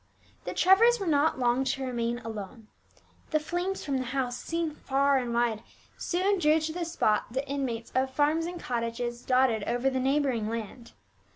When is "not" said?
1.05-1.37